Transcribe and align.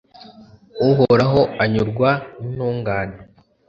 uhoraho 0.89 1.41
anyurwa 1.63 2.09
n'intungane 2.53 3.17